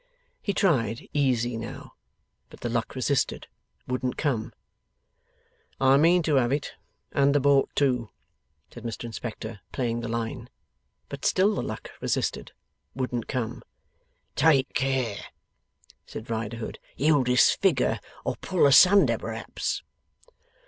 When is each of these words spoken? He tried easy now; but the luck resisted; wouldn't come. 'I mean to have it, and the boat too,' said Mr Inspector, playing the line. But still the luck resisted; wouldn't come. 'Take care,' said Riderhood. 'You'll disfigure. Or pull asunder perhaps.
He 0.41 0.51
tried 0.51 1.07
easy 1.13 1.57
now; 1.57 1.93
but 2.49 2.61
the 2.61 2.69
luck 2.69 2.95
resisted; 2.95 3.45
wouldn't 3.87 4.17
come. 4.17 4.51
'I 5.79 5.97
mean 5.97 6.23
to 6.23 6.37
have 6.37 6.51
it, 6.51 6.73
and 7.11 7.35
the 7.35 7.39
boat 7.39 7.69
too,' 7.75 8.09
said 8.73 8.81
Mr 8.83 9.03
Inspector, 9.03 9.59
playing 9.71 9.99
the 9.99 10.07
line. 10.07 10.49
But 11.07 11.23
still 11.23 11.53
the 11.53 11.61
luck 11.61 11.91
resisted; 12.01 12.51
wouldn't 12.95 13.27
come. 13.27 13.61
'Take 14.35 14.73
care,' 14.73 15.25
said 16.07 16.31
Riderhood. 16.31 16.79
'You'll 16.97 17.23
disfigure. 17.23 17.99
Or 18.25 18.37
pull 18.37 18.65
asunder 18.65 19.19
perhaps. 19.19 19.83